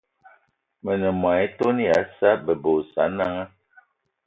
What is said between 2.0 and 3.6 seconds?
Sa'a bebe y Osananga